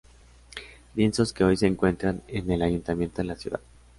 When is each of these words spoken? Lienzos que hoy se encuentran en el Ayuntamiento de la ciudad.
Lienzos 0.95 1.31
que 1.31 1.43
hoy 1.43 1.57
se 1.57 1.67
encuentran 1.67 2.23
en 2.27 2.49
el 2.49 2.63
Ayuntamiento 2.63 3.17
de 3.17 3.25
la 3.25 3.35
ciudad. 3.35 3.59